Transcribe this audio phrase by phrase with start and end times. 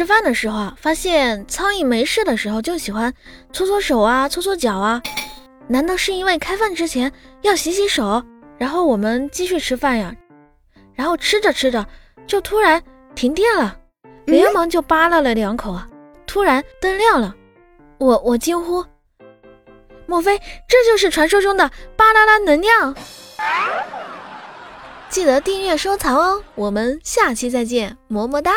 [0.00, 3.12] 吃饭的时候啊，发现苍蝇没事的时候就喜欢
[3.52, 5.02] 搓搓手啊，搓搓脚啊，
[5.68, 7.12] 难道是因为开饭之前
[7.42, 8.24] 要洗洗手，
[8.56, 10.16] 然后我们继续吃饭呀，
[10.94, 11.86] 然后吃着吃着
[12.26, 12.82] 就突然
[13.14, 13.76] 停电了，
[14.24, 15.86] 连忙就扒拉了两口啊，
[16.26, 17.36] 突然灯亮了。
[17.98, 18.82] 我我惊呼。
[20.06, 22.96] 莫非这就是传说中的巴啦啦能量？
[25.10, 28.52] 记得订阅收藏哦，我们下期再见，么么哒。